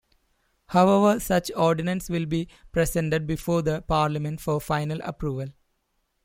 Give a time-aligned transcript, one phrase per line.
[0.69, 5.49] However, such ordinance will be presented before the parliament for final approval.